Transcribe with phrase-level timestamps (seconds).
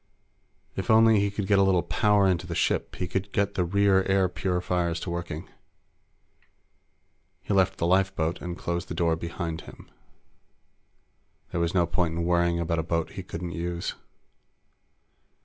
[0.75, 3.63] If only he could get a little power into the ship, he could get the
[3.63, 5.47] rear air purifiers to working.
[7.43, 9.91] He left the lifeboat and closed the door behind him.
[11.51, 13.93] There was no point in worrying about a boat he couldn't use.